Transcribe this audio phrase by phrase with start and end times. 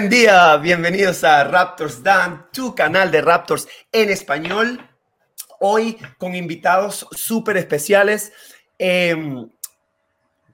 [0.00, 4.80] Buen día, bienvenidos a Raptors Dan, tu canal de Raptors en español.
[5.58, 8.32] Hoy con invitados súper especiales.
[8.78, 9.46] Em,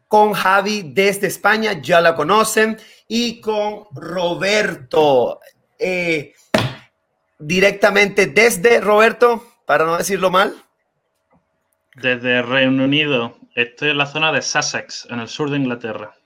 [0.08, 2.76] con Javi desde España, ya la conocen,
[3.06, 5.38] y con Roberto,
[5.78, 6.34] eh,
[7.38, 10.56] directamente desde Roberto, para no decirlo mal.
[11.94, 16.16] Desde Reino Unido, estoy en la zona de Sussex, en el sur de Inglaterra.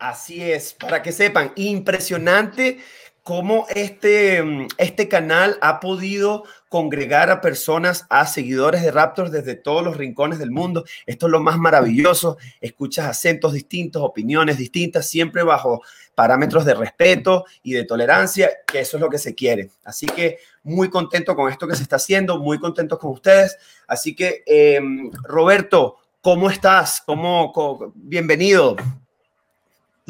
[0.00, 2.78] Así es, para que sepan, impresionante
[3.22, 4.42] cómo este,
[4.78, 10.38] este canal ha podido congregar a personas, a seguidores de Raptors desde todos los rincones
[10.38, 10.86] del mundo.
[11.04, 12.38] Esto es lo más maravilloso.
[12.62, 15.82] Escuchas acentos distintos, opiniones distintas, siempre bajo
[16.14, 19.70] parámetros de respeto y de tolerancia, que eso es lo que se quiere.
[19.84, 23.58] Así que muy contento con esto que se está haciendo, muy contento con ustedes.
[23.86, 27.02] Así que, em, Roberto, ¿cómo estás?
[27.04, 27.52] ¿Cómo,
[27.94, 28.76] bienvenido.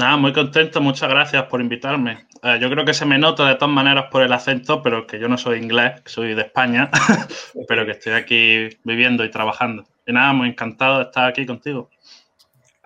[0.01, 2.27] Nada, muy contento, muchas gracias por invitarme.
[2.43, 5.19] Eh, yo creo que se me nota de todas maneras por el acento, pero que
[5.19, 6.91] yo no soy inglés, soy de España,
[7.69, 9.85] pero que estoy aquí viviendo y trabajando.
[10.07, 11.91] Y nada, muy encantado de estar aquí contigo.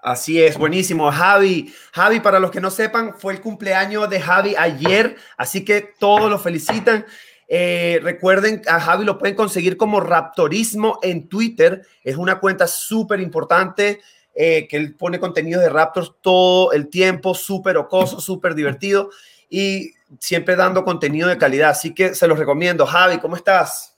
[0.03, 1.09] Así es, buenísimo.
[1.13, 5.95] Javi, Javi, para los que no sepan, fue el cumpleaños de Javi ayer, así que
[6.01, 7.07] todos lo felicitan.
[7.47, 11.87] Eh, recuerden, a Javi lo pueden conseguir como Raptorismo en Twitter.
[12.03, 14.01] Es una cuenta súper importante.
[14.37, 19.11] Eh, que él pone contenido de Raptors todo el tiempo, súper ocoso, súper divertido
[19.49, 21.71] y siempre dando contenido de calidad.
[21.71, 22.85] Así que se los recomiendo.
[22.85, 23.97] Javi, ¿cómo estás?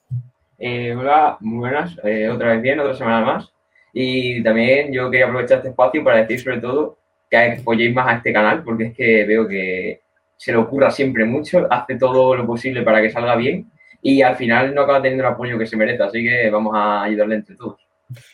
[0.59, 1.97] Eh, hola, muy buenas.
[2.05, 3.53] Eh, otra vez bien, otra semana más.
[3.93, 6.99] Y también yo quería aprovechar este espacio para decir sobre todo
[7.31, 10.03] que apoyéis más a este canal porque es que veo que
[10.37, 13.71] se le ocurra siempre mucho, hace todo lo posible para que salga bien
[14.03, 16.03] y al final no acaba teniendo el apoyo que se merece.
[16.03, 17.86] Así que vamos a ayudarle entre todos.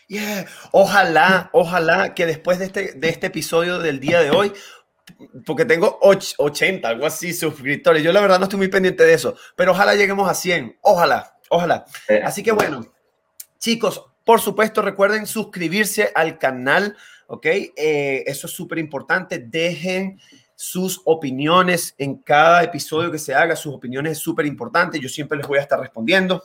[0.07, 0.45] Yeah.
[0.71, 4.53] Ojalá, ojalá que después de este, de este episodio del día de hoy,
[5.45, 8.03] porque tengo 80, algo así, suscriptores.
[8.03, 10.77] Yo la verdad no estoy muy pendiente de eso, pero ojalá lleguemos a 100.
[10.81, 11.85] Ojalá, ojalá.
[12.23, 12.85] Así que bueno,
[13.59, 16.95] chicos, por supuesto, recuerden suscribirse al canal,
[17.27, 17.45] ¿ok?
[17.45, 19.39] Eh, eso es súper importante.
[19.39, 20.19] Dejen
[20.55, 23.55] sus opiniones en cada episodio que se haga.
[23.55, 24.99] Sus opiniones es súper importante.
[24.99, 26.43] Yo siempre les voy a estar respondiendo.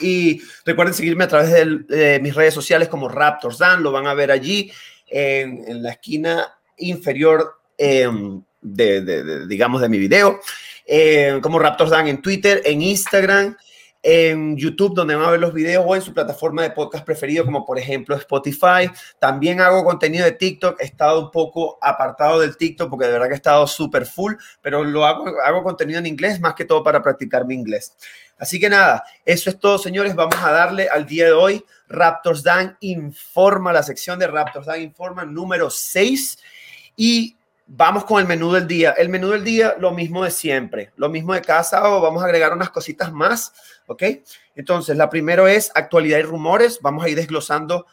[0.00, 1.50] Y recuerden seguirme a través
[1.88, 4.70] de, mis redes sociales como Raptors Dan, lo van a ver allí
[5.06, 10.40] en, la esquina inferior em, de, digamos, de mi video,
[10.86, 13.56] eh, como Raptors Dan en Twitter, en Instagram,
[14.04, 17.44] en YouTube, donde van a ver los videos, o en su plataforma de podcast preferido,
[17.44, 18.90] como por ejemplo Spotify.
[19.18, 20.80] También hago contenido de TikTok.
[20.80, 24.34] He estado un poco apartado del TikTok porque de verdad que he estado súper full,
[24.60, 27.96] pero lo hago, hago contenido en inglés, más que todo para practicar mi inglés.
[28.36, 30.14] Así que nada, eso es todo, señores.
[30.14, 31.64] Vamos a darle al día de hoy.
[31.88, 36.38] Raptors Dan Informa, la sección de Raptors Dan Informa número 6.
[36.96, 38.92] Y vamos con el menú del día.
[38.92, 42.26] El menú del día, lo mismo de siempre, lo mismo de casa o vamos a
[42.26, 43.52] agregar unas cositas más,
[43.86, 44.02] ¿ok?
[44.54, 46.80] Entonces, la primera es actualidad y rumores.
[46.80, 47.86] Vamos a ir desglosando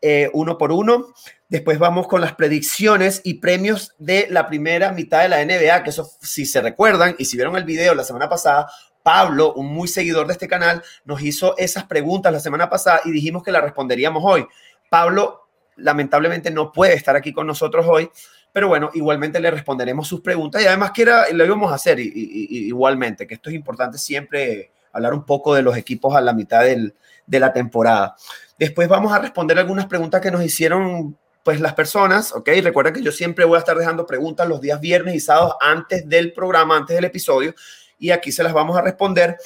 [0.00, 1.14] eh, uno por uno.
[1.48, 5.90] Después vamos con las predicciones y premios de la primera mitad de la NBA, que
[5.90, 8.68] eso, si se recuerdan y si vieron el video la semana pasada,
[9.02, 13.12] Pablo, un muy seguidor de este canal, nos hizo esas preguntas la semana pasada y
[13.12, 14.46] dijimos que la responderíamos hoy.
[14.90, 18.10] Pablo, lamentablemente, no puede estar aquí con nosotros hoy,
[18.54, 21.98] pero bueno, igualmente le responderemos sus preguntas y además que era, lo íbamos a hacer
[21.98, 26.62] igualmente, que esto es importante siempre hablar un poco de los equipos a la mitad
[26.62, 28.14] de la temporada.
[28.56, 32.48] Después vamos a responder algunas preguntas que nos hicieron pues las personas, ¿ok?
[32.62, 36.08] Recuerden que yo siempre voy a estar dejando preguntas los días viernes y sábados antes
[36.08, 37.56] del programa, antes del episodio
[37.98, 39.36] y aquí se las vamos a responder.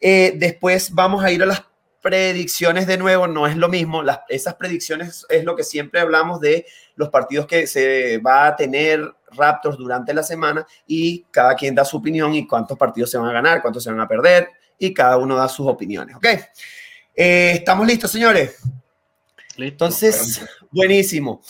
[0.00, 1.62] Eh, después vamos a ir a las
[2.06, 6.40] predicciones de nuevo, no es lo mismo, las, esas predicciones es lo que siempre hablamos
[6.40, 11.74] de los partidos que se va a tener Raptors durante la semana y cada quien
[11.74, 14.48] da su opinión y cuántos partidos se van a ganar, cuántos se van a perder
[14.78, 16.26] y cada uno da sus opiniones, ¿ok?
[17.12, 18.54] Eh, ¿Estamos listos, señores?
[19.56, 21.42] Entonces, buenísimo.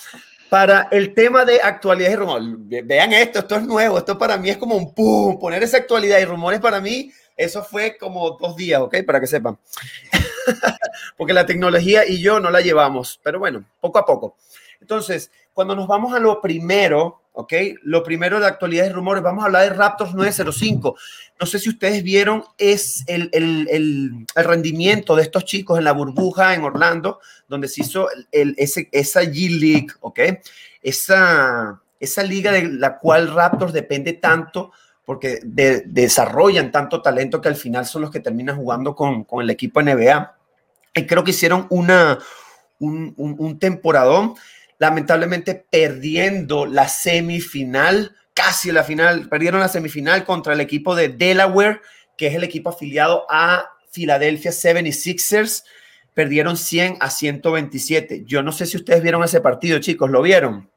[0.49, 2.49] Para el tema de actualidad y rumores,
[2.87, 6.19] vean esto, esto es nuevo, esto para mí es como un pum, poner esa actualidad
[6.19, 9.05] y rumores para mí, eso fue como dos días, ¿ok?
[9.07, 9.59] Para que sepan.
[11.17, 14.37] Porque la tecnología y yo no la llevamos, pero bueno, poco a poco.
[14.81, 17.53] Entonces, cuando nos vamos a lo primero, ¿ok?
[17.83, 20.97] Lo primero de actualidad y rumores, vamos a hablar de Raptors 905.
[21.41, 25.85] No sé si ustedes vieron es el, el, el, el rendimiento de estos chicos en
[25.85, 30.21] la burbuja en Orlando, donde se hizo ese, esa G-League, ¿ok?
[30.83, 34.73] Esa, esa liga de la cual Raptors depende tanto
[35.07, 39.43] porque de, desarrollan tanto talento que al final son los que terminan jugando con, con
[39.43, 40.36] el equipo NBA.
[40.97, 42.19] Y creo que hicieron una,
[42.79, 44.35] un, un, un temporadón
[44.79, 51.81] lamentablemente perdiendo la semifinal casi la final, perdieron la semifinal contra el equipo de Delaware,
[52.19, 55.65] que es el equipo afiliado a Philadelphia 76ers.
[56.13, 58.25] Perdieron 100 a 127.
[58.27, 60.69] Yo no sé si ustedes vieron ese partido, chicos, ¿lo vieron?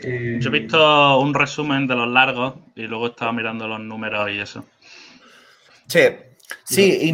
[0.00, 4.30] Eh, Yo he visto un resumen de los largos y luego estaba mirando los números
[4.30, 4.64] y eso.
[5.88, 6.00] Sí,
[6.64, 7.12] sí,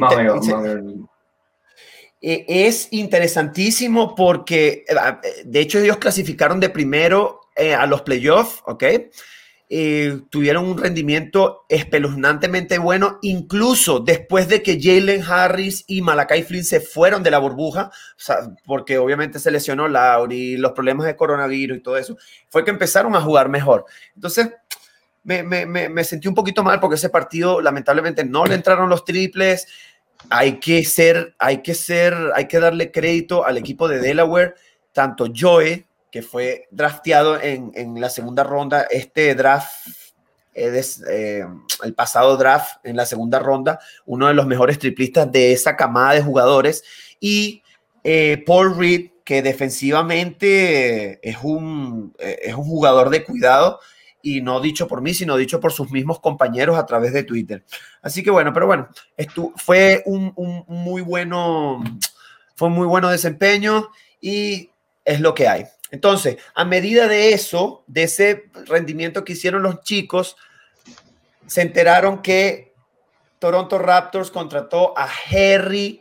[2.26, 8.62] e, es interesantísimo porque, eh, de hecho, ellos clasificaron de primero eh, a los playoffs,
[8.66, 8.84] ¿ok?
[10.30, 16.80] tuvieron un rendimiento espeluznantemente bueno, incluso después de que Jalen Harris y Malakai Flynn se
[16.80, 17.90] fueron de la burbuja,
[18.64, 22.16] porque obviamente se lesionó Lauri, los problemas de coronavirus y todo eso,
[22.48, 23.86] fue que empezaron a jugar mejor.
[24.14, 24.50] Entonces,
[25.24, 29.66] me, me, sentí un poquito mal porque ese partido lamentablemente no le entraron los triples.
[30.30, 34.54] Hay que ser, hay que ser, hay que darle crédito al equipo de Delaware,
[34.92, 39.88] tanto Joe, que fue drafteado en, en la segunda ronda, este draft,
[40.54, 41.44] eh,
[41.82, 46.12] el pasado draft en la segunda ronda, uno de los mejores triplistas de esa camada
[46.14, 46.84] de jugadores,
[47.18, 47.62] y
[48.04, 53.80] eh, Paul Reed, que defensivamente es un, eh, es un jugador de cuidado,
[54.24, 57.62] y no dicho por mí, sino dicho por sus mismos compañeros a través de Twitter.
[58.00, 58.88] Así que bueno, pero bueno,
[59.56, 60.32] fue un,
[60.66, 61.84] muy bueno,
[62.56, 63.90] fue muy bueno desempeño
[64.22, 64.70] y
[65.04, 65.66] es lo que hay.
[65.90, 70.38] Entonces, a medida de eso, de ese rendimiento que hicieron los chicos,
[71.46, 72.72] se enteraron que
[73.38, 76.00] Toronto Raptors contrató a Henry,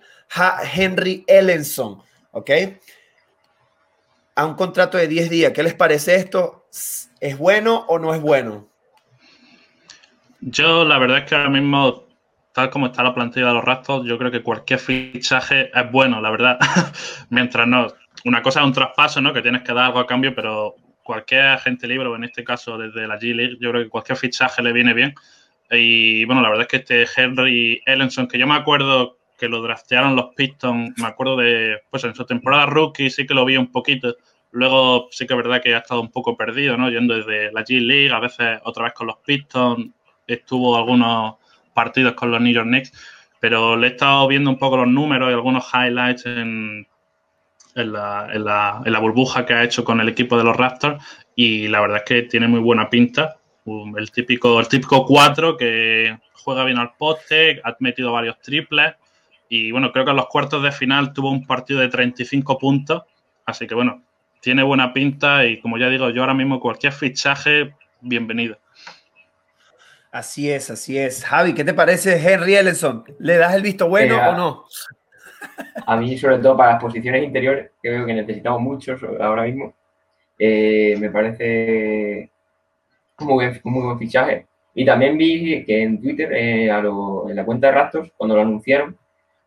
[0.74, 2.52] Henry Ellenson, ¿ok?
[4.36, 5.52] A un contrato de 10 días.
[5.52, 6.63] ¿Qué les parece esto?
[7.20, 8.68] ¿Es bueno o no es bueno?
[10.42, 12.06] Yo la verdad es que ahora mismo,
[12.52, 16.20] tal como está la plantilla de los Raptors, yo creo que cualquier fichaje es bueno,
[16.20, 16.60] la verdad.
[17.30, 17.88] Mientras no
[18.26, 19.34] una cosa es un traspaso, ¿no?
[19.34, 22.78] Que tienes que dar algo a cambio, pero cualquier agente libre, o en este caso
[22.78, 25.14] desde la G-League, yo creo que cualquier fichaje le viene bien.
[25.70, 29.62] Y bueno, la verdad es que este Henry Ellenson, que yo me acuerdo que lo
[29.62, 33.58] draftearon los Pistons, me acuerdo de, pues en su temporada rookie sí que lo vi
[33.58, 34.16] un poquito.
[34.54, 36.90] Luego sí que es verdad que ha estado un poco perdido, ¿no?
[36.90, 39.88] Yendo desde la G-League, a veces otra vez con los Pistons,
[40.28, 41.36] estuvo algunos
[41.74, 42.94] partidos con los New York Knicks,
[43.40, 46.88] pero le he estado viendo un poco los números y algunos highlights en
[47.76, 50.56] en la, en, la, en la, burbuja que ha hecho con el equipo de los
[50.56, 51.04] Raptors
[51.36, 53.38] y la verdad es que tiene muy buena pinta.
[53.66, 58.94] El típico, el típico 4 que juega bien al poste, ha metido varios triples
[59.50, 63.04] y bueno, creo que en los cuartos de final tuvo un partido de 35 puntos,
[63.46, 64.04] así que bueno,
[64.44, 68.58] tiene buena pinta y como ya digo, yo ahora mismo cualquier fichaje, bienvenido.
[70.12, 71.24] Así es, así es.
[71.24, 73.06] Javi, ¿qué te parece Henry Ellenson?
[73.20, 74.66] ¿Le das el visto bueno o no?
[75.88, 79.74] A mí, sobre todo para las posiciones interiores, que veo que necesitamos muchos ahora mismo,
[80.38, 82.30] eh, me parece
[83.20, 84.46] un muy, buen, fichaje.
[84.76, 88.98] Y también vi que en Twitter, eh, en la cuenta de Raptors, cuando lo anunciaron,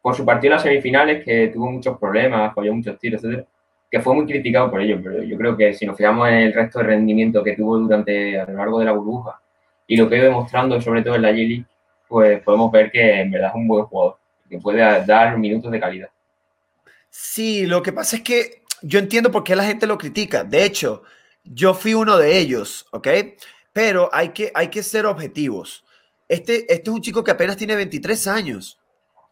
[0.01, 3.47] por su partido en las semifinales, que tuvo muchos problemas, falló muchos tiros, etcétera,
[3.91, 5.01] que fue muy criticado por ello.
[5.03, 8.41] Pero yo creo que si nos fijamos en el resto de rendimiento que tuvo durante
[8.41, 9.41] a lo largo de la burbuja
[9.87, 11.65] y lo que ido demostrando, sobre todo en la G
[12.09, 15.81] pues podemos ver que en verdad es un buen jugador que puede dar minutos de
[15.81, 16.09] calidad.
[17.11, 20.45] Sí, lo que pasa es que yo entiendo por qué la gente lo critica.
[20.45, 21.03] De hecho,
[21.43, 23.09] yo fui uno de ellos, ¿ok?
[23.73, 25.85] Pero hay que, hay que ser objetivos.
[26.29, 28.79] Este, este es un chico que apenas tiene 23 años.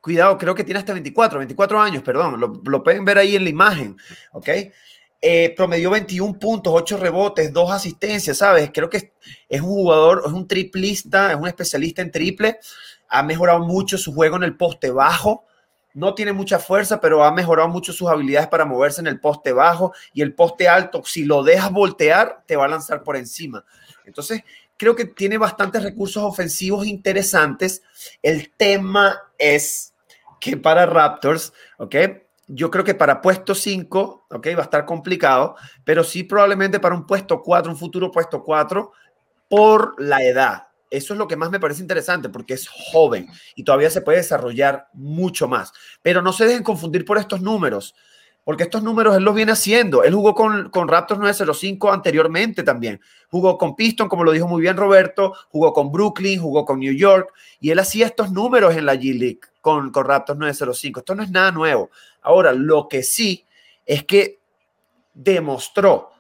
[0.05, 2.39] Cuidado, creo que tiene hasta 24, 24 años, perdón.
[2.39, 3.97] Lo, pueden ver ahí en la imagen,
[4.33, 4.49] ¿ok?
[5.27, 8.71] Eh, promedió 21 puntos, 8 rebotes, 2 asistencias, ¿sabes?
[8.75, 9.13] Creo que
[9.49, 12.59] es un jugador, es un triplista, es un especialista en triple
[13.15, 15.45] ha mejorado mucho su juego en el poste bajo.
[15.93, 19.53] No tiene mucha fuerza, pero ha mejorado mucho sus habilidades para moverse en el poste
[19.53, 21.03] bajo y el poste alto.
[21.05, 23.65] Si lo dejas voltear, te va a lanzar por encima.
[24.05, 24.43] Entonces,
[24.77, 27.83] creo que tiene bastantes recursos ofensivos interesantes.
[28.21, 29.94] El tema es
[30.45, 31.97] que para Raptors, ¿ok?
[32.47, 34.47] Yo creo que para puesto 5, ¿ok?
[34.55, 38.93] Va a estar complicado, pero sí probablemente para un puesto 4, un futuro puesto 4,
[39.49, 40.65] por la edad.
[40.91, 44.19] Eso es lo que más me parece interesante porque es joven y todavía se puede
[44.19, 45.73] desarrollar mucho más.
[46.03, 47.95] Pero no se dejen confundir por estos números,
[48.45, 50.05] porque estos números él los viene haciendo.
[50.05, 53.01] Él jugó con, con Raptors 905 anteriormente también.
[53.31, 56.93] Jugó con Piston, como lo dijo muy bien Roberto, jugó con Brooklyn, jugó con New
[56.93, 61.01] York y él hacía estos números en la G League con, con Raptors 905.
[61.01, 61.89] Esto no es nada nuevo.
[62.21, 63.47] Ahora, lo que sí
[63.87, 64.39] es que
[65.15, 66.11] demostró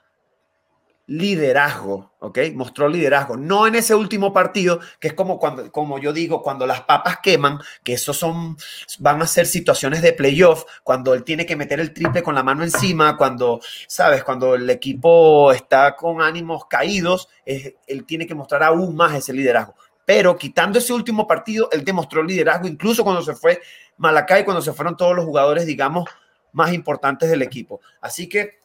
[1.07, 2.39] liderazgo, ¿ok?
[2.55, 3.37] Mostró liderazgo.
[3.37, 7.19] No en ese último partido, que es como cuando, como yo digo, cuando las papas
[7.23, 8.57] queman, que eso son,
[9.01, 12.43] van a ser situaciones de playoff, cuando él tiene que meter el triple con la
[12.43, 14.25] mano encima, cuando, ¿sabes?
[14.25, 19.75] Cuando el equipo está con ánimos caídos, él tiene que mostrar aún más ese liderazgo.
[20.05, 23.61] Pero quitando ese último partido, él demostró liderazgo, incluso cuando se fue
[23.97, 26.09] Malacay, cuando se fueron todos los jugadores, digamos,
[26.53, 27.81] más importantes del equipo.
[28.01, 28.61] Así que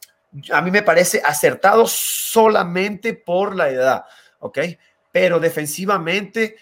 [0.52, 4.04] a mí me parece acertado solamente por la edad,
[4.38, 4.58] ¿ok?
[5.12, 6.56] Pero defensivamente,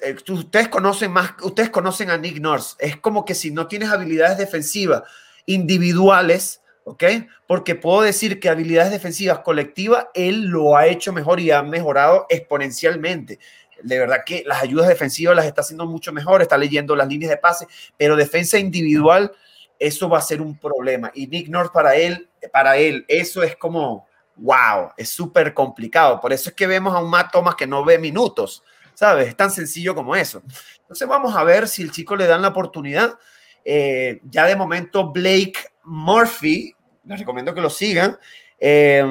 [0.00, 2.76] eh, ustedes conocen más, ustedes conocen a Nick Nurse.
[2.78, 5.02] Es como que si no tienes habilidades defensivas
[5.44, 7.04] individuales, ¿ok?
[7.46, 12.26] Porque puedo decir que habilidades defensivas colectivas, él lo ha hecho mejor y ha mejorado
[12.30, 13.38] exponencialmente.
[13.82, 17.30] De verdad que las ayudas defensivas las está haciendo mucho mejor, está leyendo las líneas
[17.30, 19.32] de pase, pero defensa individual,
[19.78, 21.10] eso va a ser un problema.
[21.14, 26.20] Y Nick North para él, para él, eso es como, wow, es súper complicado.
[26.20, 28.62] Por eso es que vemos a un Matt Thomas que no ve minutos,
[28.94, 29.28] ¿sabes?
[29.28, 30.42] Es tan sencillo como eso.
[30.80, 33.18] Entonces vamos a ver si el chico le dan la oportunidad.
[33.64, 36.74] Eh, ya de momento Blake Murphy,
[37.04, 38.18] les recomiendo que lo sigan.
[38.58, 39.04] Eh,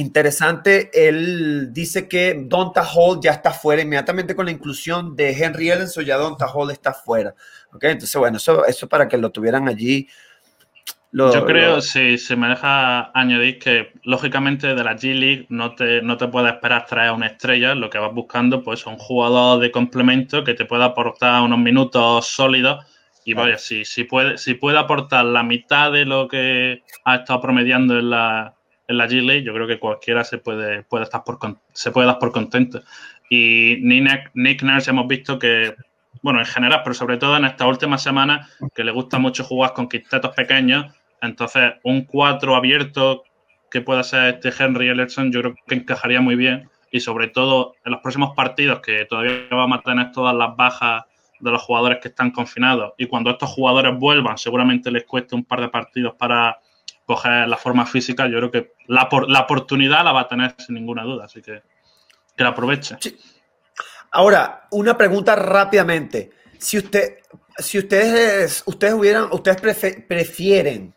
[0.00, 5.70] interesante, él dice que Donta Hall ya está fuera inmediatamente con la inclusión de Henry
[5.70, 7.34] Ellenson, ya Donta Hall está fuera.
[7.72, 7.84] ¿ok?
[7.84, 10.08] Entonces, bueno, eso, eso para que lo tuvieran allí.
[11.12, 16.16] Yo creo, si se me deja añadir que, lógicamente, de la G-League no te, no
[16.16, 17.74] te puedes esperar traer una estrella.
[17.74, 22.26] Lo que vas buscando, pues, un jugador de complemento que te pueda aportar unos minutos
[22.26, 22.86] sólidos.
[23.24, 27.40] Y vaya, si, si, puede, si puede aportar la mitad de lo que ha estado
[27.40, 28.54] promediando en la,
[28.90, 31.38] en la G-League, yo creo que cualquiera se puede, puede estar por,
[31.72, 32.82] se puede dar por contento.
[33.30, 35.76] Y Nick, Nick Nurse hemos visto que,
[36.22, 39.74] bueno, en general, pero sobre todo en esta última semana, que le gusta mucho jugar
[39.74, 40.92] con quintetos pequeños.
[41.22, 43.22] Entonces, un 4 abierto
[43.70, 46.68] que pueda ser este Henry Ellerson, yo creo que encajaría muy bien.
[46.90, 51.04] Y sobre todo en los próximos partidos, que todavía vamos a tener todas las bajas
[51.38, 52.94] de los jugadores que están confinados.
[52.98, 56.58] Y cuando estos jugadores vuelvan, seguramente les cueste un par de partidos para
[57.14, 60.76] coger la forma física, yo creo que la, la oportunidad la va a tener sin
[60.76, 61.62] ninguna duda, así que
[62.36, 62.96] que la aproveche.
[64.12, 66.30] Ahora, una pregunta rápidamente.
[66.58, 67.18] Si usted,
[67.58, 69.60] si ustedes, ustedes hubieran, ustedes
[70.08, 70.94] prefieren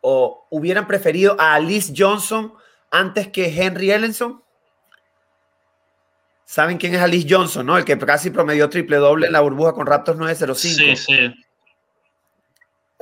[0.00, 2.52] o hubieran preferido a Alice Johnson
[2.90, 4.42] antes que Henry Ellenson,
[6.44, 7.78] ¿saben quién es Alice Johnson, no?
[7.78, 10.76] El que casi promedió triple doble en la burbuja con Raptors 905.
[10.76, 11.34] Sí, sí.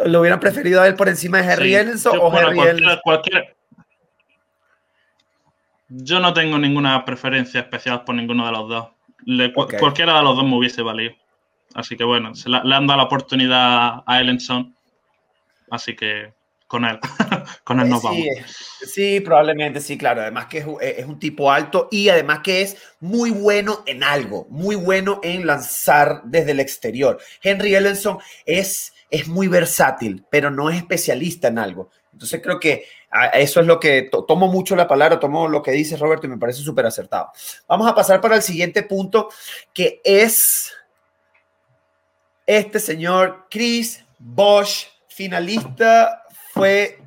[0.07, 2.09] ¿Lo hubieran preferido a él por encima de Harry sí.
[2.09, 2.57] o Harry
[3.03, 3.57] cualquier,
[5.89, 8.89] Yo no tengo ninguna preferencia especial por ninguno de los dos.
[9.79, 11.15] Cualquiera de los dos me hubiese valido.
[11.75, 14.75] Así que bueno, se le han dado la oportunidad a Ellenson.
[15.71, 16.33] Así que
[16.71, 17.01] con él,
[17.65, 18.21] con él nos vamos.
[18.87, 20.21] Sí, probablemente sí, claro.
[20.23, 24.77] Además que es, un tipo alto y además que es muy bueno en algo, muy
[24.77, 27.19] bueno en lanzar desde el exterior.
[27.43, 31.91] Henry Ellenson es es muy versátil, pero no es especialista en algo.
[32.13, 32.85] Entonces creo que
[33.35, 36.39] eso es lo que tomo mucho la palabra, tomo lo que dice Roberto y me
[36.39, 37.31] parece súper acertado.
[37.67, 39.29] Vamos a pasar para el siguiente punto,
[39.73, 40.73] que es
[42.47, 46.99] este señor Chris Bosch, finalista, fue,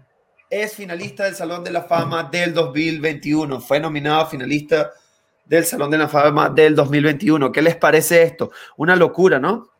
[0.50, 4.92] es finalista del Salón de la Fama del 2021, fue nominado finalista
[5.46, 7.52] del Salón de la Fama del 2021.
[7.52, 8.52] ¿Qué les parece esto?
[8.78, 9.73] Una locura, ¿no?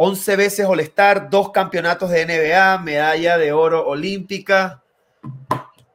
[0.00, 4.84] 11 veces All-Star, dos campeonatos de NBA, medalla de oro olímpica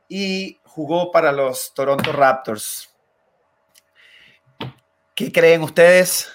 [0.10, 2.94] y jugó para los Toronto Raptors.
[5.16, 6.30] ¿Qué creen ustedes?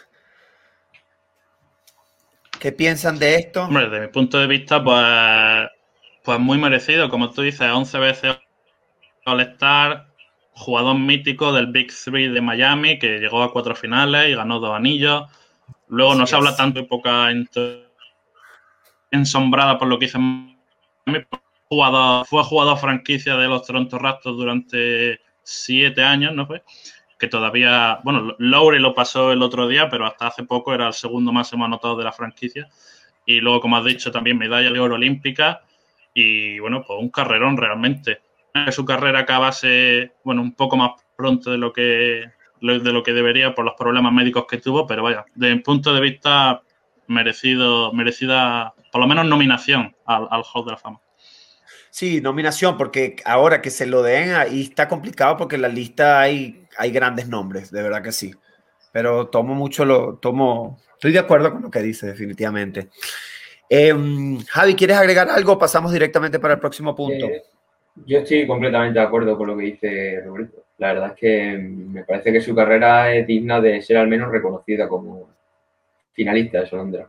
[2.59, 3.65] ¿Qué piensan de esto?
[3.65, 5.69] Hombre, desde mi punto de vista, pues,
[6.25, 7.11] pues muy merecido.
[7.11, 8.39] Como tú dices, 11 veces
[9.27, 10.07] All-Star,
[10.53, 14.75] jugador mítico del Big Three de Miami, que llegó a cuatro finales y ganó dos
[14.75, 15.25] anillos
[15.89, 17.29] Luego no se habla tanto de época
[19.11, 20.19] ensombrada por lo que hizo
[21.69, 26.63] jugador, fue jugador franquicia de los Toronto Raptors durante siete años, ¿no fue?
[27.19, 30.93] Que todavía, bueno, Lowry lo pasó el otro día, pero hasta hace poco era el
[30.93, 32.69] segundo máximo anotado de la franquicia.
[33.27, 35.63] Y luego, como has dicho, también medalla de oro olímpica
[36.15, 38.21] y, bueno, pues un carrerón realmente.
[38.71, 42.25] Su carrera acabase, bueno, un poco más pronto de lo que
[42.61, 45.95] de lo que debería por los problemas médicos que tuvo, pero vaya, desde mi punto
[45.95, 46.63] de vista,
[47.07, 51.01] merecido, merecida, por lo menos nominación al, al Hall de la Fama.
[51.91, 56.21] Sí, nominación, porque ahora que se lo den ahí está complicado porque en la lista
[56.21, 58.33] hay, hay grandes nombres, de verdad que sí.
[58.93, 62.91] Pero tomo mucho lo, tomo, estoy de acuerdo con lo que dice, definitivamente.
[63.69, 65.59] Em, Javi, ¿quieres agregar algo?
[65.59, 67.27] Pasamos directamente para el próximo punto.
[67.27, 67.43] Eh,
[68.07, 70.65] Yo estoy completamente de acuerdo con lo que dice Roberto.
[70.79, 74.31] La verdad es que me parece que su carrera es digna de ser al menos
[74.31, 75.29] reconocida como
[76.13, 77.05] finalista de Salón de.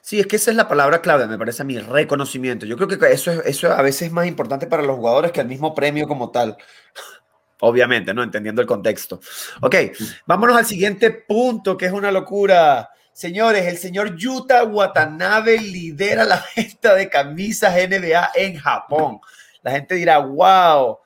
[0.00, 2.64] Sí, es que esa es la palabra clave, me parece a mí, reconocimiento.
[2.64, 5.40] Yo creo que eso, es, eso a veces es más importante para los jugadores que
[5.40, 6.56] el mismo premio como tal.
[7.60, 8.22] Obviamente, ¿no?
[8.22, 9.20] Entendiendo el contexto.
[9.60, 9.76] Ok,
[10.24, 12.88] vámonos al siguiente punto, que es una locura.
[13.12, 19.20] Señores, el señor Yuta Watanabe lidera la venta de camisas NBA en Japón.
[19.62, 20.99] La gente dirá, wow,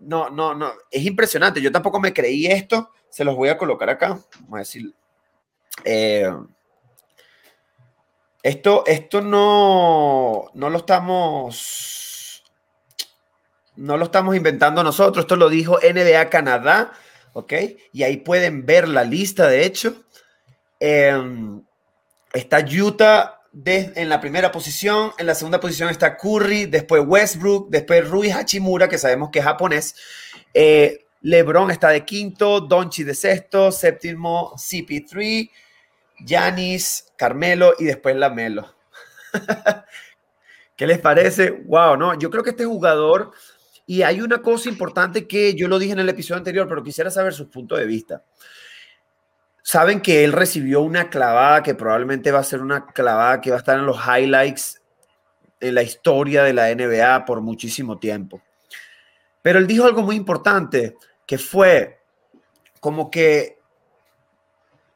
[0.00, 1.60] no, no, no, es impresionante.
[1.60, 2.92] Yo tampoco me creí esto.
[3.08, 4.18] Se los voy a colocar acá.
[4.40, 4.94] Vamos a decir.
[5.84, 6.32] Eh,
[8.42, 12.44] esto, esto no, no lo estamos.
[13.76, 15.24] No lo estamos inventando nosotros.
[15.24, 16.92] Esto lo dijo NBA Canadá.
[17.32, 17.52] ¿Ok?
[17.92, 20.04] Y ahí pueden ver la lista, de hecho.
[20.80, 21.62] Em,
[22.32, 28.08] está Utah en la primera posición, en la segunda posición está Curry, después Westbrook, después
[28.08, 29.96] Rui Hachimura, que sabemos que es japonés.
[30.54, 35.50] Eh, LeBron está de quinto, Donchi de sexto, séptimo CP3,
[36.24, 38.76] Yanis, Carmelo y después Lamelo.
[40.76, 41.50] ¿Qué les parece?
[41.50, 43.32] Wow, no, yo creo que este jugador,
[43.86, 47.10] y hay una cosa importante que yo lo dije en el episodio anterior, pero quisiera
[47.10, 48.22] saber su punto de vista
[49.68, 53.56] saben que él recibió una clavada que probablemente va a ser una clavada que va
[53.56, 54.80] a estar en los highlights
[55.60, 58.40] en la historia de la NBA por muchísimo tiempo.
[59.42, 60.96] Pero él dijo algo muy importante,
[61.26, 61.98] que fue
[62.80, 63.58] como que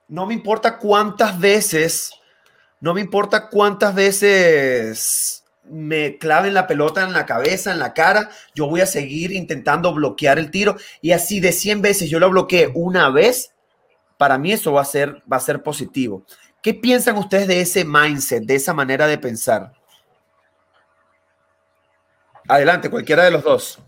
[0.09, 2.11] no me importa cuántas veces,
[2.81, 8.31] no me importa cuántas veces me claven la pelota en la cabeza, en la cara,
[8.55, 12.31] yo voy a seguir intentando bloquear el tiro y así de 100 veces yo lo
[12.31, 13.53] bloqueé una vez,
[14.23, 16.23] para mí eso va a ser, va a ser positivo.
[16.63, 19.73] ¿Qué piensan ustedes de ese mindset, de esa manera de pensar?
[22.47, 23.81] Adelante, cualquiera de los dos.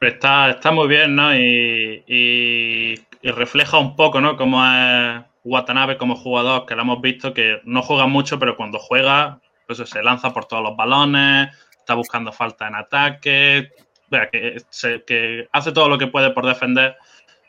[0.00, 1.34] Está, está muy bien, ¿no?
[1.34, 4.36] Y, refleja un poco, ¿no?
[4.36, 8.78] Cómo es Watanabe como jugador, que lo hemos visto, que no juega mucho, pero cuando
[8.78, 13.72] juega, pues se lanza por todos los balones, está buscando falta en ataque,
[14.30, 16.96] que, hace todo lo que puede por defender.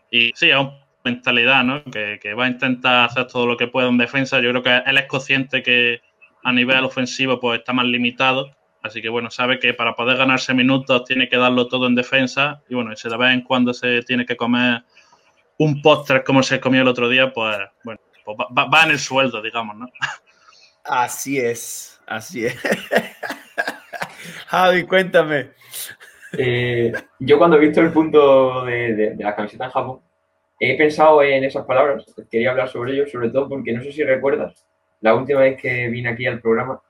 [0.10, 1.84] Y sí, es un mentalidad, ¿no?
[1.86, 4.42] Que, va a intentar hacer todo lo que pueda en defensa.
[4.42, 6.02] Yo creo que él es consciente que
[6.44, 8.52] a nivel ofensivo pues está más limitado.
[8.82, 12.62] Así que bueno, sabe que para poder ganarse minutos tiene que darlo todo en defensa.
[12.68, 14.84] Y bueno, si de vez en cuando se tiene que comer
[15.58, 19.42] un postre como se comió el otro día, pues bueno, pues va, en el sueldo,
[19.42, 19.88] digamos, ¿no?
[20.84, 22.58] Así es, así es.
[24.48, 25.52] Javi, cuéntame.
[26.38, 30.02] Eh, yo cuando he visto el punto de, de la camiseta en Japón,
[30.60, 34.04] He pensado en esas palabras, quería hablar sobre ello, sobre todo porque no sé si
[34.04, 34.66] recuerdas
[35.02, 36.82] la última vez que vine aquí al programa,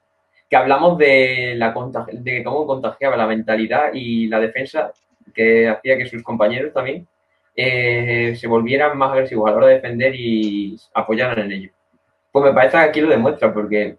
[0.50, 1.74] que hablamos de, la
[2.14, 4.94] de cómo contagiaba la mentalidad y la defensa
[5.34, 7.08] que hacía que sus compañeros también
[7.56, 11.72] eh, se volvieran más agresivos a la hora de defender y apoyaran en ello.
[12.32, 13.98] Pues me parece que aquí lo demuestra porque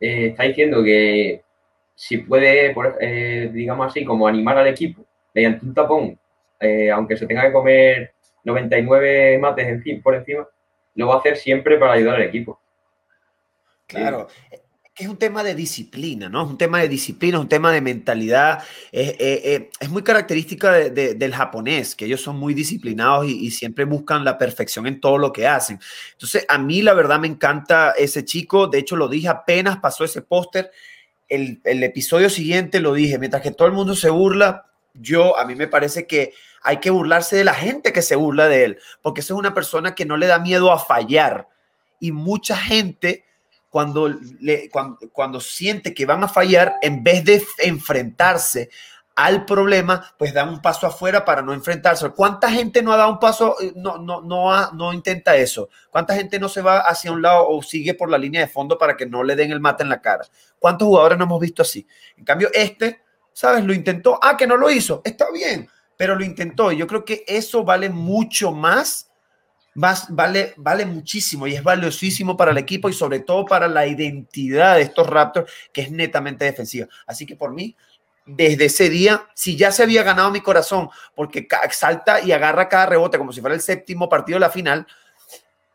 [0.00, 1.42] eh, está diciendo que
[1.94, 6.18] si puede, eh, digamos así, como animar al equipo mediante un tapón,
[6.92, 8.12] aunque se tenga que comer
[8.44, 10.48] 99 mates por encima,
[10.94, 12.60] lo va a hacer siempre para ayudar al equipo.
[13.86, 14.28] Claro.
[14.96, 16.42] Es un tema de disciplina, ¿no?
[16.42, 18.62] Es un tema de disciplina, es un tema de mentalidad.
[18.92, 24.86] Es, muy característica del japonés, que ellos son muy disciplinados y, siempre buscan la perfección
[24.86, 25.80] en todo lo que hacen.
[26.12, 28.66] Entonces, a mí la verdad me encanta ese chico.
[28.66, 30.70] De hecho, lo dije apenas pasó ese póster.
[31.28, 34.69] El, el episodio siguiente lo dije, mientras que todo el mundo se burla,
[35.00, 38.48] yo, a mí me parece que hay que burlarse de la gente que se burla
[38.48, 41.48] de él, porque esa es una persona que no le da miedo a fallar.
[41.98, 43.24] Y mucha gente,
[43.70, 44.10] cuando,
[45.12, 48.70] cuando, siente que van a fallar, en vez de enfrentarse
[49.16, 52.08] al problema, pues dan un paso afuera para no enfrentarse.
[52.10, 55.68] ¿Cuánta gente no ha dado un paso, eh, no, no, no, no intenta eso?
[55.90, 58.78] ¿Cuánta gente no se va hacia un lado o sigue por la línea de fondo
[58.78, 60.24] para que no le den el mate en la cara?
[60.58, 61.86] ¿Cuántos jugadores no hemos visto así?
[62.16, 63.64] En cambio, este, ¿sabes?
[63.64, 64.18] Lo intentó.
[64.22, 65.02] Ah, que no lo hizo.
[65.04, 65.68] Está bien
[66.00, 66.72] pero lo intentó.
[66.72, 69.10] Y yo creo que eso vale mucho más,
[69.74, 73.86] más vale, vale muchísimo y es valiosísimo para el equipo y sobre todo para la
[73.86, 76.88] identidad de estos Raptors, que es netamente defensiva.
[77.06, 77.76] Así que por mí,
[78.24, 82.86] desde ese día, si ya se había ganado mi corazón, porque salta y agarra cada
[82.86, 84.86] rebote como si fuera el séptimo partido de la final,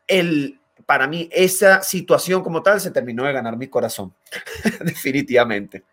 [0.08, 4.14] el, para mí esa situación como tal se terminó de ganar mi corazón,
[4.80, 5.84] definitivamente.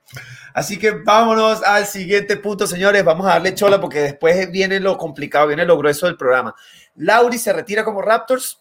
[0.54, 3.04] Así que vámonos al siguiente punto, señores.
[3.04, 6.54] Vamos a darle chola porque después viene lo complicado, viene lo grueso del programa.
[6.96, 8.60] Lauri se retira como Raptors.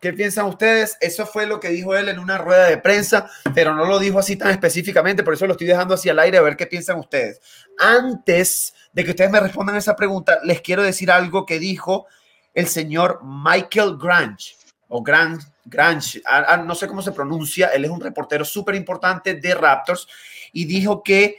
[0.00, 0.96] ¿Qué piensan ustedes?
[1.00, 4.20] Eso fue lo que dijo él en una rueda de prensa, pero no lo dijo
[4.20, 7.00] así tan específicamente, por eso lo estoy dejando así al aire a ver qué piensan
[7.00, 7.40] ustedes.
[7.78, 12.06] Antes de que ustedes me respondan esa pregunta, les quiero decir algo que dijo
[12.54, 14.54] el señor Michael Grange,
[14.88, 16.22] o Grange, Grange
[16.64, 20.08] no sé cómo se pronuncia, él es un reportero súper importante de Raptors,
[20.52, 21.36] y dijo que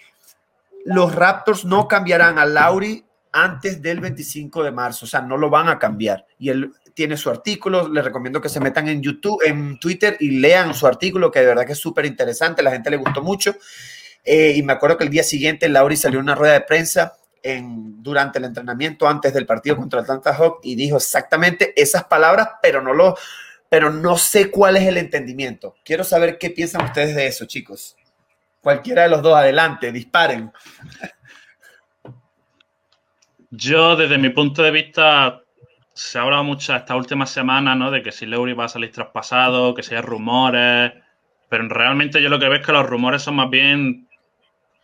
[0.85, 5.49] los Raptors no cambiarán a Lauri antes del 25 de marzo, o sea, no lo
[5.49, 6.25] van a cambiar.
[6.37, 10.39] Y él tiene su artículo, les recomiendo que se metan en YouTube, en Twitter y
[10.39, 13.55] lean su artículo, que de verdad que es súper interesante, la gente le gustó mucho.
[14.23, 17.18] Eh, y me acuerdo que el día siguiente Lauri salió en una rueda de prensa
[17.43, 22.81] durante el entrenamiento antes del partido contra Atlanta Hawk y dijo exactamente esas palabras, pero
[22.81, 23.15] no lo,
[23.69, 25.75] pero no sé cuál es el entendimiento.
[25.85, 27.95] Quiero saber qué piensan ustedes de eso, chicos.
[28.61, 30.51] Cualquiera de los dos, adelante, disparen.
[33.51, 35.41] Yo, desde mi punto de vista,
[35.93, 37.89] se ha hablado mucho esta última semana, ¿no?
[37.89, 40.93] De que si Leury va a salir traspasado, que si hay rumores.
[41.47, 44.08] Pero realmente yo lo que veo es que los rumores son más bien,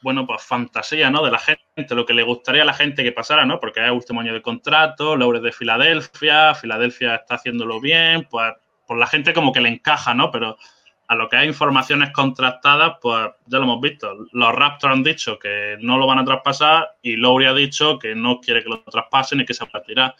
[0.06, 1.26] bueno, pues fantasía, ¿no?
[1.26, 3.60] De la gente, lo que le gustaría a la gente que pasara, ¿no?
[3.60, 8.28] Porque es el último año de contrato, Leury es de Filadelfia, Filadelfia está haciéndolo bien,
[8.30, 8.54] pues
[8.86, 10.30] por la gente como que le encaja, ¿no?
[10.30, 10.58] Pero
[11.08, 14.16] a lo que hay informaciones contrastadas, pues ya lo hemos visto.
[14.32, 18.14] Los Raptors han dicho que no lo van a traspasar y Lowry ha dicho que
[18.14, 20.14] no quiere que lo traspasen y que se tirar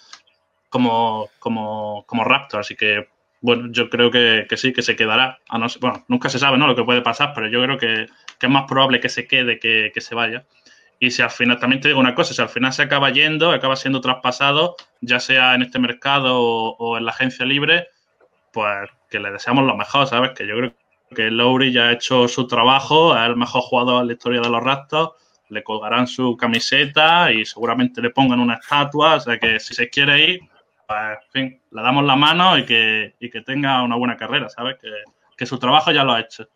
[0.68, 2.62] como, como, como Raptor.
[2.62, 3.08] Así que,
[3.42, 5.40] bueno, yo creo que, sí, que se quedará.
[5.50, 6.68] A no, bueno, nunca se sabe ¿no?
[6.68, 8.08] lo que puede pasar, pero yo creo que,
[8.42, 10.46] es más probable que se quede que, que se vaya.
[11.00, 13.52] Y si al final, también te digo una cosa, si al final se acaba yendo,
[13.52, 17.88] acaba siendo traspasado, ya sea en este mercado o en la agencia libre,
[18.54, 20.32] pues que le deseamos lo mejor, ¿sabes?
[20.32, 20.74] Que yo creo
[21.14, 24.50] que Lowry ya ha hecho su trabajo, es el mejor jugador en la historia de
[24.50, 25.12] los Raptors,
[25.50, 29.90] le colgarán su camiseta y seguramente le pongan una estatua, o sea que si se
[29.90, 30.40] quiere ir,
[30.88, 34.78] pues, en fin, le damos la mano y que, que tenga una buena carrera, ¿sabes?
[35.38, 36.48] Que, su trabajo ya lo ha hecho.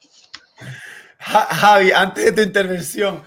[1.20, 3.22] Javi, antes de tu intervención,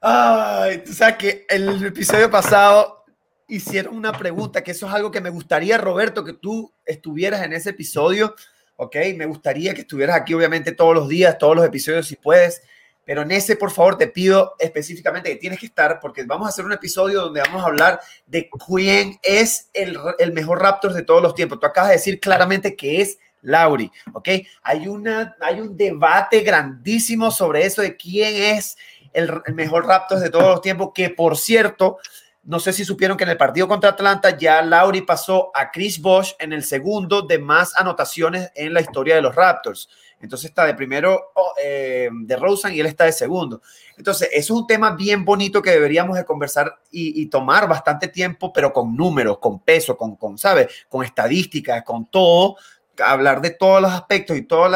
[0.00, 3.04] ay, tú sabes que el episodio pasado
[3.46, 7.52] hicieron una pregunta, que eso es algo que me gustaría, Roberto, que tú estuvieras en
[7.52, 8.34] ese episodio,
[8.76, 8.96] ¿ok?
[9.16, 12.62] Me gustaría que estuvieras aquí, obviamente, todos los días, todos los episodios, si puedes,
[13.04, 16.50] pero en ese, por favor, te pido específicamente que tienes que estar, porque vamos a
[16.50, 21.02] hacer un episodio donde vamos a hablar de quién es el, el mejor Raptors de
[21.02, 21.58] todos los tiempos.
[21.58, 24.28] Tú acabas de decir claramente que es Lauri, ¿ok?
[24.62, 28.76] Hay, una, hay un debate grandísimo sobre eso de quién es
[29.12, 31.98] el, el mejor Raptors de todos los tiempos, que por cierto,
[32.44, 36.00] no sé si supieron que en el partido contra Atlanta ya Lauri pasó a Chris
[36.00, 39.88] Bosch en el segundo de más anotaciones en la historia de los Raptors.
[40.20, 43.60] Entonces está de primero oh, eh, de Rosen y él está de segundo.
[43.96, 48.52] Entonces, eso es un tema bien bonito que deberíamos de conversar y, tomar bastante tiempo,
[48.52, 50.68] pero con números, con peso, con, con ¿sabes?
[50.88, 52.56] Con estadísticas, con todo,
[53.04, 54.70] hablar de todos los aspectos y todos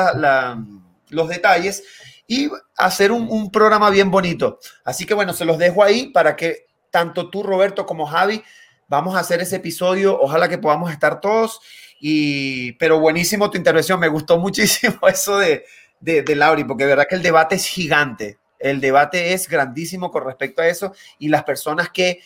[1.11, 1.85] los detalles
[2.26, 4.59] y hacer un, un programa bien bonito.
[4.85, 6.65] Así que bueno, se los dejo ahí para que
[6.96, 8.42] tanto tú, Roberto, como Javi,
[8.88, 10.18] vamos a hacer ese episodio.
[10.18, 11.61] Ojalá que podamos estar todos.
[12.00, 14.00] Y, pero buenísimo tu intervención.
[14.00, 15.66] Me gustó muchísimo eso de,
[16.00, 18.38] de, de porque de verdad que el debate es gigante.
[18.59, 20.94] El debate es grandísimo con respecto a eso.
[21.18, 22.20] Y las personas que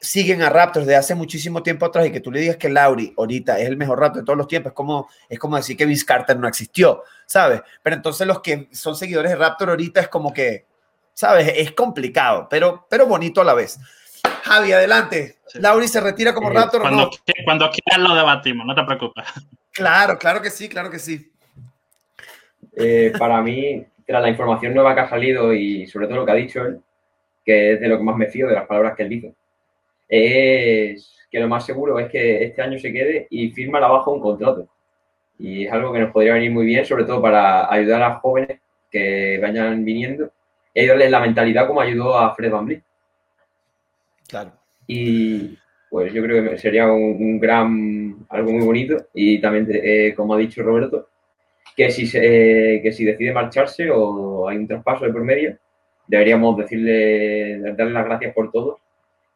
[0.00, 3.12] siguen a Raptors de hace muchísimo tiempo atrás y que tú le digas que Lauri
[3.18, 5.86] ahorita es el mejor Raptor de todos los tiempos, es como, es como decir que
[5.86, 7.62] Vince Carter no existió, ¿sabes?
[7.82, 10.66] Pero entonces los que son seguidores de Raptor ahorita es como que,
[11.14, 11.50] ¿sabes?
[11.56, 13.78] Es complicado, pero, pero bonito a la vez.
[14.44, 15.36] Javi, adelante.
[15.54, 17.10] Lauri se retira como Raptor cuando,
[17.44, 19.24] Cuando quieras lo debatimos, no te preocupes.
[19.72, 21.32] Claro, claro que sí, claro que sí.
[22.76, 26.32] Eh, para mí, tras la información nueva que ha salido y sobre todo lo que
[26.32, 26.80] ha dicho él,
[27.42, 29.34] que es de lo que más me fío de las palabras que él dice,
[30.08, 34.20] es que lo más seguro es que este año se quede y firma abajo un
[34.20, 34.68] contrato.
[35.38, 38.60] Y es algo que nos podría venir muy bien, sobre todo para ayudar a jóvenes
[38.90, 40.30] que vayan viniendo
[40.74, 42.84] y ayudarles la mentalidad como ayudó a Fred Van
[44.34, 44.50] Claro.
[44.88, 45.56] Y
[45.88, 49.06] pues yo creo que sería un, gran, algo muy bonito.
[49.14, 51.08] Y también, eh, como ha dicho Roberto,
[51.76, 55.56] que si, se, que si decide marcharse o hay un traspaso de por medio,
[56.08, 58.80] deberíamos decirle, darle las gracias por todo.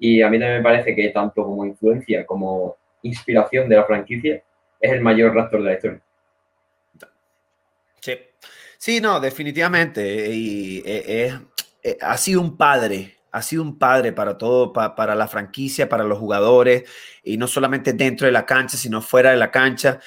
[0.01, 4.43] Y a mí también me parece que tanto como influencia como inspiración de la franquicia
[4.81, 6.01] es el mayor raptor de la historia.
[8.01, 8.19] Sí,
[8.77, 10.29] sí no, definitivamente.
[10.29, 11.39] Y, eh,
[11.85, 16.05] eh, ha sido un padre ha sido un padre para todo, para la franquicia, para
[16.05, 16.85] los jugadores,
[17.23, 20.01] y no solamente dentro de la cancha, sino fuera de la cancha.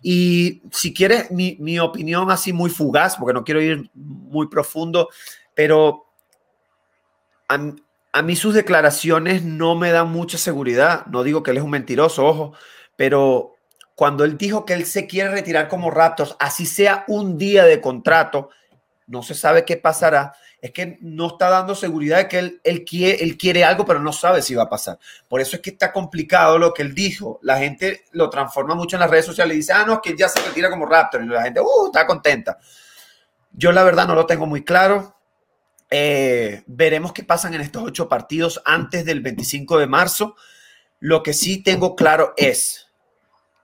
[0.00, 5.08] Y si quieres mi, opinión así muy fugaz, porque no quiero ir muy profundo,
[5.54, 6.06] pero
[7.48, 7.72] a,
[8.12, 11.06] a mí sus declaraciones no me dan mucha seguridad.
[11.06, 12.52] No digo que él es un mentiroso, ojo,
[12.96, 13.56] pero
[13.94, 17.80] cuando él dijo que él se quiere retirar como Raptors, así sea un día de
[17.80, 18.50] contrato,
[19.06, 20.34] no se sabe qué pasará.
[20.62, 24.42] Es que no está dando seguridad de que él, él, quiere, algo, pero no sabe
[24.42, 24.96] si va a pasar.
[25.26, 27.40] Por eso es que está complicado lo que él dijo.
[27.42, 30.28] La gente lo transforma mucho en las redes sociales y dice, ah, no, que ya
[30.28, 31.24] se retira como Raptor.
[31.24, 32.58] Y la gente, uh, está contenta.
[33.50, 35.16] Yo la verdad no lo tengo muy claro.
[35.90, 40.36] Eh, veremos qué pasan en estos ocho partidos antes del 25 de marzo.
[41.00, 42.86] Lo que sí tengo claro es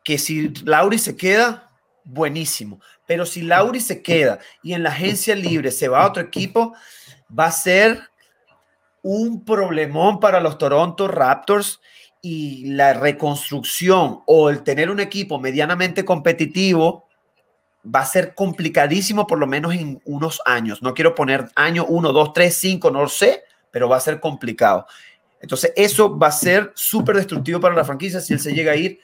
[0.03, 1.71] que si Lauri se queda,
[2.03, 2.81] buenísimo.
[3.09, 6.75] Pero si Lauri se queda y en la agencia libre se va a otro equipo,
[7.37, 8.03] va a ser
[9.01, 11.81] un problemón para los Toronto Raptors
[12.21, 17.09] y la reconstrucción o el tener un equipo medianamente competitivo
[17.83, 20.83] va a ser complicadísimo por lo menos en unos años.
[20.83, 24.21] No quiero poner año 1, 2, 3, 5, no lo sé, pero va a ser
[24.21, 24.87] complicado.
[25.40, 28.77] Entonces eso va a ser súper destructivo para la franquicia si él se llega a
[28.77, 29.01] ir.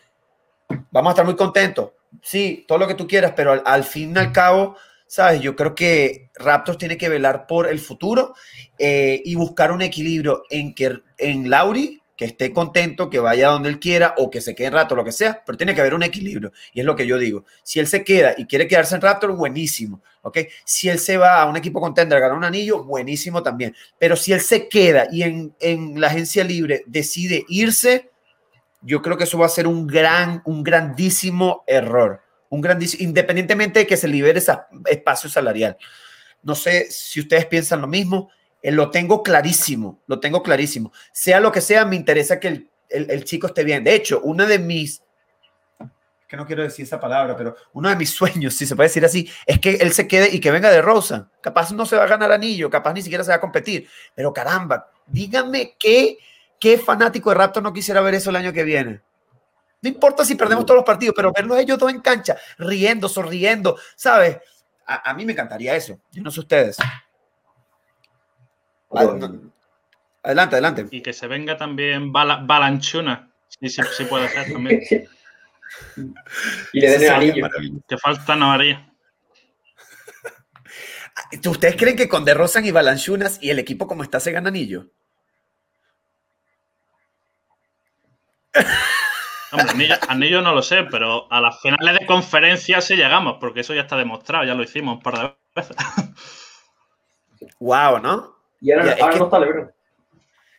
[0.90, 1.92] Vamos a estar muy contentos.
[2.22, 5.40] Sí, todo lo que tú quieras, pero al, fin y al cabo, ¿sabes?
[5.40, 8.34] Yo creo que Raptors tiene que velar por el futuro
[8.78, 13.68] eh, y buscar un equilibrio en que en Lauri que esté contento, que vaya donde
[13.68, 15.94] él quiera o que se quede en Raptor, lo que sea, pero tiene que haber
[15.94, 16.52] un equilibrio.
[16.72, 17.44] Y es lo que yo digo.
[17.62, 20.00] Si él se queda y quiere quedarse en Raptor, buenísimo.
[20.22, 20.38] ¿ok?
[20.64, 23.74] Si él se va a un equipo contender a ganar un anillo, buenísimo también.
[23.98, 28.10] Pero si él se queda y en, en la agencia libre decide irse,
[28.84, 32.22] yo creo que eso va a ser un gran, un grandísimo error.
[32.50, 34.52] Un grandísimo, independientemente de que se libere ese
[34.86, 35.76] espacio salarial.
[36.42, 38.30] No sé si ustedes piensan lo mismo.
[38.62, 40.92] Eh, lo tengo clarísimo, lo tengo clarísimo.
[41.12, 43.82] Sea lo que sea, me interesa que el, el, chico esté bien.
[43.82, 45.02] De hecho, una de mis,
[46.28, 49.04] que no quiero decir esa palabra, pero uno de mis sueños, si se puede decir
[49.04, 51.30] así, es que él se quede y que venga de Rosa.
[51.40, 54.32] Capaz no se va a ganar anillo, capaz ni siquiera se va a competir, pero
[54.32, 56.18] caramba, díganme qué,
[56.60, 59.00] qué fanático de Raptor no quisiera ver eso el año que viene.
[59.82, 63.78] No importa si perdemos todos los partidos, pero verlos ellos dos en cancha, riendo, sonriendo,
[63.96, 64.38] ¿sabes?
[64.86, 65.98] A, a mí me encantaría eso.
[66.10, 66.78] Yo no sé ustedes.
[70.22, 70.86] Adelante, adelante.
[70.90, 74.80] Y que se venga también Balanchuna, si, si, puede ser también.
[76.72, 77.48] y le den el anillo.
[77.86, 78.90] Que falta no haría.
[81.46, 84.88] ¿Ustedes creen que con DeRozan y Balanchunas y el equipo como está se gana anillo?
[89.52, 93.74] Hombre, anillo, no lo sé, pero a las finales de conferencia sí llegamos, porque eso
[93.74, 95.76] ya está demostrado, ya lo hicimos un par de veces.
[97.60, 98.34] Wow, ¿no?
[98.60, 99.72] Y ahora, no está LeBron.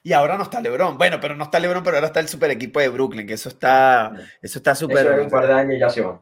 [0.03, 0.97] Y ahora no está LeBron.
[0.97, 3.49] Bueno, pero no está LeBron, pero ahora está el super equipo de Brooklyn, que eso
[3.49, 5.19] está eso está súper.
[5.19, 6.21] un par de años ya se va.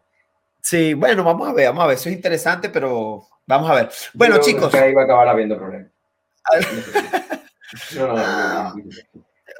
[0.61, 1.97] Sí, bueno, vamos a ver, vamos a ver.
[1.97, 3.89] Eso es interesante, pero vamos a ver.
[4.13, 4.71] Bueno, chicos.
[4.71, 5.91] Que ahí va a acabar habiendo problemas.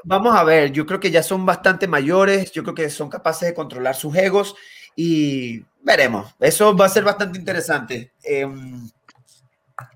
[0.04, 3.50] Vamos a ver, yo creo que ya son bastante mayores, yo creo que son capaces
[3.50, 4.56] de controlar sus egos
[4.96, 6.34] y veremos.
[6.39, 8.12] Eso va a ser bastante interesante.
[8.24, 8.48] Eh,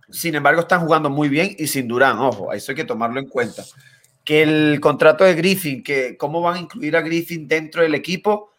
[0.10, 3.28] sin embargo, están jugando muy bien y sin Durán, ojo, eso hay que tomarlo en
[3.28, 3.64] cuenta.
[4.24, 8.52] Que el contrato de Griffin, que cómo van a incluir a Griffin dentro del equipo,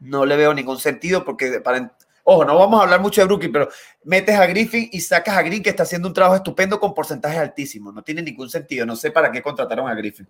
[0.00, 1.62] no le veo ningún sentido porque
[2.24, 3.68] ojo, no vamos a hablar mucho de Brooklyn, pero
[4.04, 7.38] metes a Griffin y sacas a Green que está haciendo un trabajo estupendo con porcentajes
[7.38, 7.94] altísimos.
[7.94, 8.86] No tiene ningún sentido.
[8.86, 10.28] No sé para qué contrataron a Griffin.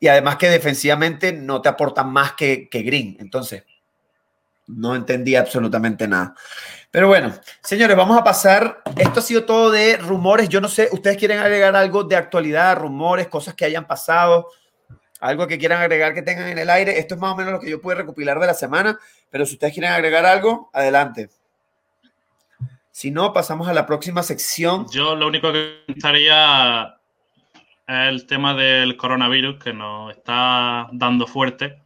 [0.00, 3.16] Y además que defensivamente no te aportan más que, que Green.
[3.20, 3.64] Entonces,
[4.66, 6.34] no entendí absolutamente nada.
[6.90, 7.32] Pero bueno,
[7.62, 8.82] señores, vamos a pasar.
[8.96, 10.48] Esto ha sido todo de rumores.
[10.48, 14.48] Yo no sé, ¿ustedes quieren agregar algo de actualidad, rumores, cosas que hayan pasado?
[15.20, 16.98] Algo que quieran agregar que tengan en el aire.
[16.98, 18.98] Esto es más o menos lo que yo pude recopilar de la semana.
[19.28, 21.28] Pero si ustedes quieren agregar algo, adelante.
[22.90, 24.86] Si no, pasamos a la próxima sección.
[24.90, 26.99] Yo lo único que estaría es
[27.90, 31.82] el tema del coronavirus que nos está dando fuerte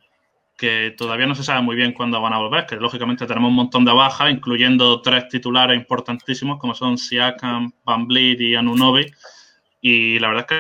[0.57, 3.57] que todavía no se sabe muy bien cuándo van a volver, que lógicamente tenemos un
[3.57, 9.07] montón de bajas, incluyendo tres titulares importantísimos como son Siakam, Van Vliet y Anunobi.
[9.81, 10.57] Y la verdad es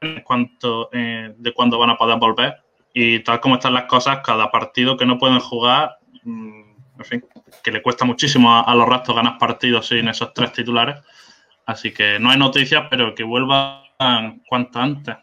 [0.00, 0.24] que
[0.92, 2.56] eh, de cuándo van a poder volver
[2.94, 6.62] y tal como están las cosas, cada partido que no pueden jugar, mm,
[6.98, 7.24] en fin,
[7.62, 10.96] que le cuesta muchísimo a, los restos ganar partidos sin esos tres titulares.
[11.66, 13.82] Así que no hay noticias, pero que vuelvan
[14.48, 15.16] cuanto antes.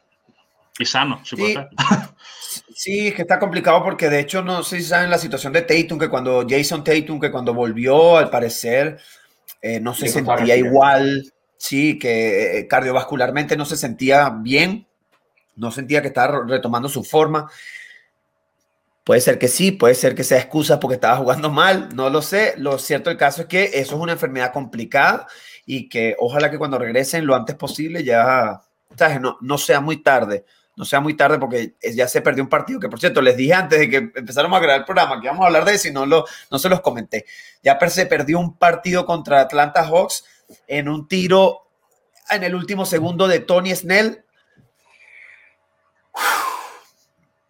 [0.78, 1.70] Y sano, si puede ser.
[2.74, 5.62] Sí, es que está complicado porque de hecho no sé si saben la situación de
[5.62, 9.00] Tatum, que cuando Jason Tatum, que cuando volvió, al parecer,
[9.62, 14.86] eh, no se sentía igual, sí, que eh, cardiovascularmente no se sentía bien,
[15.56, 17.50] no sentía que estaba retomando su forma.
[19.06, 22.22] Puede ser que sí, puede ser que sea excusa porque estaba jugando mal, no lo
[22.22, 22.56] sé.
[22.58, 25.28] Lo cierto del caso es que eso es una enfermedad complicada
[25.66, 28.62] y que ojalá que cuando regresen lo antes posible ya,
[28.98, 29.22] ¿sabes?
[29.22, 32.80] No, no sea muy tarde no sea muy tarde porque ya se perdió un partido
[32.80, 35.44] que, por cierto, les dije antes de que empezáramos a grabar el programa que íbamos
[35.44, 37.26] a hablar de eso y no, lo, no se los comenté.
[37.64, 40.26] Ya se perdió un partido contra Atlanta Hawks
[40.68, 41.68] en un tiro
[42.30, 44.24] en el último segundo de Tony Snell.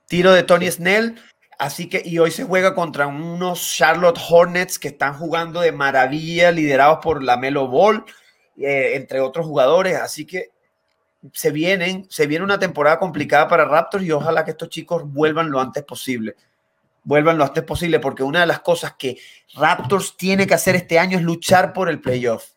[0.07, 1.19] Tiro de Tony Snell.
[1.57, 6.51] Así que, y hoy se juega contra unos Charlotte Hornets que están jugando de maravilla,
[6.51, 8.03] liderados por la Melo Ball,
[8.57, 9.95] eh, entre otros jugadores.
[9.95, 10.49] Así que
[11.33, 15.49] se vienen, se viene una temporada complicada para Raptors y ojalá que estos chicos vuelvan
[15.49, 16.35] lo antes posible.
[17.03, 19.17] Vuelvan lo antes posible, porque una de las cosas que
[19.55, 22.51] Raptors tiene que hacer este año es luchar por el playoff.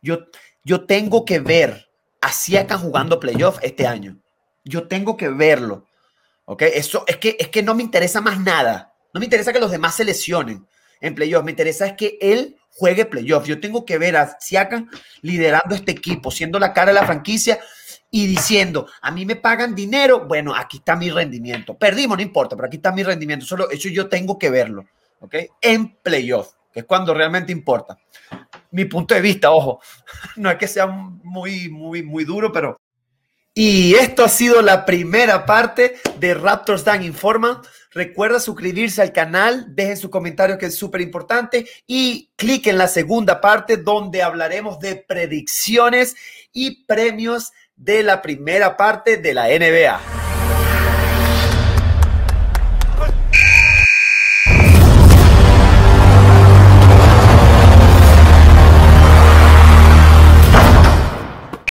[0.00, 0.26] Yo,
[0.64, 1.88] yo tengo que ver
[2.20, 4.16] a Siakam jugando playoff este año.
[4.64, 5.86] Yo tengo que verlo.
[6.44, 6.62] ¿Ok?
[6.62, 8.94] Eso es que, es que no me interesa más nada.
[9.14, 10.66] No me interesa que los demás se lesionen
[11.00, 11.44] en playoff.
[11.44, 13.46] Me interesa es que él juegue playoff.
[13.46, 14.88] Yo tengo que ver a Siakam
[15.20, 17.60] liderando este equipo, siendo la cara de la franquicia
[18.14, 21.78] y diciendo, a mí me pagan dinero, bueno, aquí está mi rendimiento.
[21.78, 23.46] Perdimos, no importa, pero aquí está mi rendimiento.
[23.46, 24.84] Solo eso yo tengo que verlo,
[25.20, 25.34] ¿ok?
[25.62, 27.96] En playoff, que es cuando realmente importa.
[28.70, 29.80] Mi punto de vista, ojo,
[30.36, 32.78] no es que sea muy, muy, muy duro, pero...
[33.54, 37.60] Y esto ha sido la primera parte de Raptors Dan Informa.
[37.90, 42.88] Recuerda suscribirse al canal, dejen su comentario que es súper importante y clic en la
[42.88, 46.16] segunda parte donde hablaremos de predicciones
[46.54, 50.21] y premios de la primera parte de la NBA.